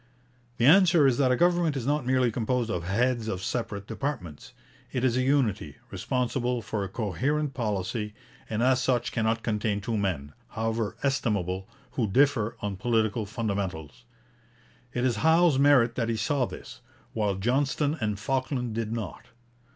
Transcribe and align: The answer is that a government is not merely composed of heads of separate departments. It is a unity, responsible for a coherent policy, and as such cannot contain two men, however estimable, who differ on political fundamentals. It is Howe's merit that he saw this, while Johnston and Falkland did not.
The 0.57 0.65
answer 0.65 1.05
is 1.05 1.19
that 1.19 1.31
a 1.31 1.35
government 1.35 1.77
is 1.77 1.85
not 1.85 2.07
merely 2.07 2.31
composed 2.31 2.71
of 2.71 2.85
heads 2.85 3.27
of 3.27 3.43
separate 3.43 3.85
departments. 3.85 4.51
It 4.91 5.03
is 5.03 5.15
a 5.15 5.21
unity, 5.21 5.75
responsible 5.91 6.63
for 6.63 6.83
a 6.83 6.89
coherent 6.89 7.53
policy, 7.53 8.15
and 8.49 8.63
as 8.63 8.81
such 8.81 9.11
cannot 9.11 9.43
contain 9.43 9.79
two 9.79 9.95
men, 9.97 10.33
however 10.47 10.97
estimable, 11.03 11.69
who 11.91 12.07
differ 12.09 12.57
on 12.61 12.77
political 12.77 13.27
fundamentals. 13.27 14.03
It 14.91 15.05
is 15.05 15.17
Howe's 15.17 15.59
merit 15.59 15.93
that 15.93 16.09
he 16.09 16.17
saw 16.17 16.45
this, 16.47 16.81
while 17.13 17.35
Johnston 17.35 17.95
and 18.01 18.17
Falkland 18.19 18.73
did 18.73 18.91
not. 18.91 19.25